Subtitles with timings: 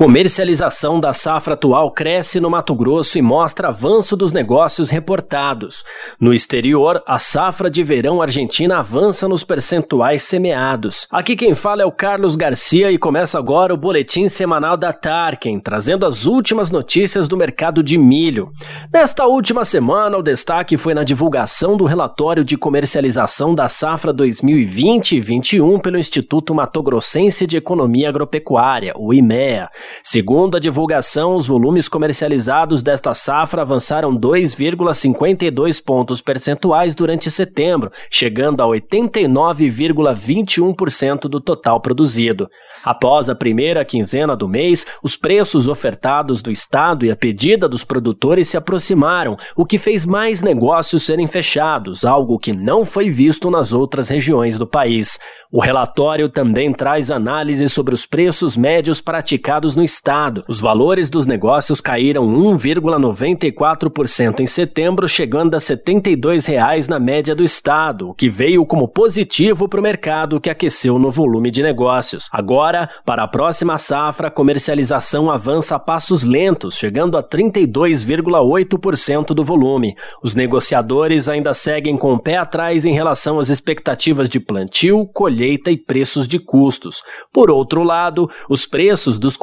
[0.00, 5.84] Comercialização da safra atual cresce no Mato Grosso e mostra avanço dos negócios reportados.
[6.18, 11.06] No exterior, a safra de verão argentina avança nos percentuais semeados.
[11.10, 15.60] Aqui quem fala é o Carlos Garcia e começa agora o boletim semanal da Tarkin,
[15.60, 18.48] trazendo as últimas notícias do mercado de milho.
[18.90, 25.78] Nesta última semana, o destaque foi na divulgação do relatório de comercialização da safra 2020-21
[25.78, 29.68] pelo Instituto Mato Grossense de Economia Agropecuária, o IMEA.
[30.02, 38.62] Segundo a divulgação, os volumes comercializados desta safra avançaram 2,52 pontos percentuais durante setembro, chegando
[38.62, 42.48] a 89,21% do total produzido.
[42.84, 47.84] Após a primeira quinzena do mês, os preços ofertados do Estado e a pedida dos
[47.84, 53.50] produtores se aproximaram, o que fez mais negócios serem fechados, algo que não foi visto
[53.50, 55.18] nas outras regiões do país.
[55.52, 60.44] O relatório também traz análise sobre os preços médios praticados no estado.
[60.46, 67.42] Os valores dos negócios caíram 1,94% em setembro, chegando a 72 reais na média do
[67.42, 72.28] estado, o que veio como positivo para o mercado que aqueceu no volume de negócios.
[72.30, 79.42] Agora, para a próxima safra, a comercialização avança a passos lentos, chegando a 32,8% do
[79.42, 79.96] volume.
[80.22, 85.70] Os negociadores ainda seguem com o pé atrás em relação às expectativas de plantio, colheita
[85.70, 87.02] e preços de custos.
[87.32, 89.38] Por outro lado, os preços dos